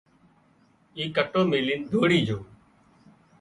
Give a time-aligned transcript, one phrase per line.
[0.97, 2.37] اي ڪٽو ميلين ڌوڙي جھو